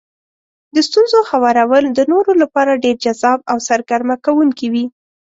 د 0.75 0.77
ستونزو 0.87 1.19
هوارول 1.31 1.83
د 1.91 1.99
نورو 2.11 2.31
لپاره 2.41 2.81
ډېر 2.83 2.95
جذاب 3.05 3.39
او 3.51 3.57
سرګرمه 3.69 4.15
کوونکي 4.25 4.67
وي. 4.73 4.85